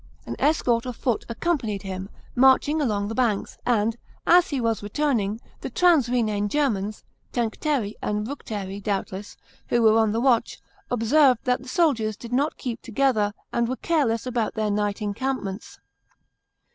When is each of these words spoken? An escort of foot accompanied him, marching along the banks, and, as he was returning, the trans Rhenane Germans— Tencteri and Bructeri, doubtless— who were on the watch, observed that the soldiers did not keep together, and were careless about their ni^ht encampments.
An 0.25 0.35
escort 0.39 0.87
of 0.87 0.95
foot 0.95 1.25
accompanied 1.29 1.83
him, 1.83 2.09
marching 2.35 2.81
along 2.81 3.07
the 3.07 3.13
banks, 3.13 3.59
and, 3.67 3.97
as 4.25 4.49
he 4.49 4.59
was 4.59 4.81
returning, 4.81 5.39
the 5.59 5.69
trans 5.69 6.09
Rhenane 6.09 6.49
Germans— 6.49 7.03
Tencteri 7.33 7.93
and 8.01 8.25
Bructeri, 8.25 8.81
doubtless— 8.81 9.37
who 9.69 9.83
were 9.83 9.99
on 9.99 10.11
the 10.11 10.19
watch, 10.19 10.59
observed 10.89 11.41
that 11.43 11.61
the 11.61 11.69
soldiers 11.69 12.17
did 12.17 12.33
not 12.33 12.57
keep 12.57 12.81
together, 12.81 13.31
and 13.53 13.69
were 13.69 13.75
careless 13.75 14.25
about 14.25 14.55
their 14.55 14.71
ni^ht 14.71 15.03
encampments. 15.03 15.77